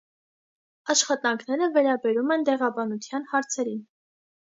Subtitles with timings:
[0.93, 3.83] Աշխատանքները վերաբերում են դեղաբանության հարցերին։